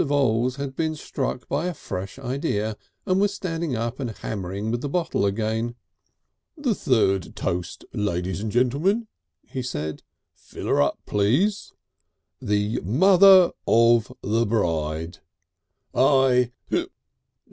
Voules 0.03 0.55
had 0.55 0.75
been 0.75 0.95
struck 0.95 1.47
by 1.47 1.67
a 1.67 1.75
fresh 1.75 2.17
idea 2.17 2.75
and 3.05 3.21
was 3.21 3.35
standing 3.35 3.75
up 3.75 3.99
and 3.99 4.09
hammering 4.09 4.71
with 4.71 4.81
the 4.81 4.89
bottle 4.89 5.27
again. 5.27 5.75
"The 6.57 6.73
third 6.73 7.35
Toast, 7.35 7.85
ladies 7.93 8.39
and 8.41 8.51
gentlemen," 8.51 9.07
he 9.43 9.61
said; 9.61 10.01
"fill 10.33 10.81
up, 10.81 10.97
please. 11.05 11.73
The 12.41 12.81
Mother 12.83 13.51
of 13.67 14.11
the 14.23 14.47
bride. 14.47 15.19
I 15.93 16.51
er.... 16.73 16.75
Uoo.... 16.75 16.87